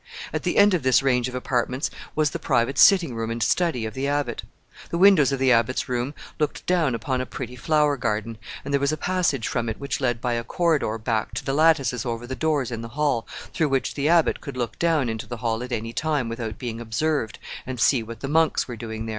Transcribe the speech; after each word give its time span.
At 0.33 0.41
the 0.41 0.57
end 0.57 0.73
of 0.73 0.81
this 0.81 1.03
range 1.03 1.29
of 1.29 1.35
apartments 1.35 1.91
was 2.15 2.31
the 2.31 2.39
private 2.39 2.79
sitting 2.79 3.13
room 3.13 3.29
and 3.29 3.43
study 3.43 3.85
of 3.85 3.93
the 3.93 4.07
abbot. 4.07 4.41
The 4.89 4.97
windows 4.97 5.31
of 5.31 5.37
the 5.37 5.51
abbot's 5.51 5.87
room 5.87 6.15
looked 6.39 6.65
down 6.65 6.95
upon 6.95 7.21
a 7.21 7.27
pretty 7.27 7.55
flower 7.55 7.97
garden, 7.97 8.39
and 8.65 8.73
there 8.73 8.81
was 8.81 8.91
a 8.91 8.97
passage 8.97 9.47
from 9.47 9.69
it 9.69 9.79
which 9.79 10.01
led 10.01 10.19
by 10.19 10.33
a 10.33 10.43
corridor 10.43 10.97
back 10.97 11.35
to 11.35 11.45
the 11.45 11.53
lattices 11.53 12.03
over 12.03 12.25
the 12.25 12.35
doors 12.35 12.71
in 12.71 12.81
the 12.81 12.87
hall, 12.97 13.27
through 13.53 13.69
which 13.69 13.93
the 13.93 14.09
abbot 14.09 14.41
could 14.41 14.57
look 14.57 14.79
down 14.79 15.07
into 15.07 15.27
the 15.27 15.37
hall 15.37 15.61
at 15.61 15.71
any 15.71 15.93
time 15.93 16.29
without 16.29 16.57
being 16.57 16.81
observed, 16.81 17.37
and 17.67 17.79
see 17.79 18.01
what 18.01 18.21
the 18.21 18.27
monks 18.27 18.67
were 18.67 18.75
doing 18.75 19.05
there. 19.05 19.09